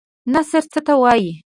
نثر 0.33 0.63
څه 0.73 0.79
ته 0.87 0.93
وايي؟ 1.01 1.31